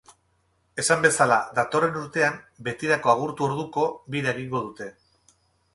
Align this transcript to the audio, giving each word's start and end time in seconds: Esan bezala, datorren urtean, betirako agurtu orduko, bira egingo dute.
Esan 0.83 1.03
bezala, 1.05 1.37
datorren 1.59 1.99
urtean, 2.01 2.41
betirako 2.69 3.13
agurtu 3.15 3.47
orduko, 3.51 3.87
bira 4.17 4.37
egingo 4.37 4.65
dute. 4.69 4.91